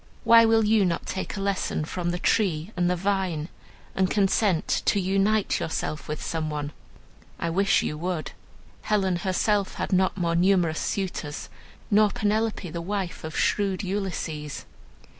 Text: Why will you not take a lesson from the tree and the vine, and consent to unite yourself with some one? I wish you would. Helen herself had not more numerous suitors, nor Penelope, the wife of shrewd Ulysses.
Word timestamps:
Why 0.23 0.45
will 0.45 0.65
you 0.65 0.83
not 0.83 1.05
take 1.05 1.37
a 1.37 1.41
lesson 1.41 1.85
from 1.85 2.09
the 2.09 2.17
tree 2.17 2.71
and 2.75 2.89
the 2.89 2.95
vine, 2.95 3.49
and 3.93 4.09
consent 4.09 4.81
to 4.85 4.99
unite 4.99 5.59
yourself 5.59 6.07
with 6.07 6.23
some 6.23 6.49
one? 6.49 6.71
I 7.37 7.51
wish 7.51 7.83
you 7.83 7.99
would. 7.99 8.31
Helen 8.81 9.17
herself 9.17 9.75
had 9.75 9.93
not 9.93 10.17
more 10.17 10.35
numerous 10.35 10.79
suitors, 10.79 11.49
nor 11.91 12.09
Penelope, 12.09 12.67
the 12.71 12.81
wife 12.81 13.23
of 13.23 13.37
shrewd 13.37 13.83
Ulysses. 13.83 14.65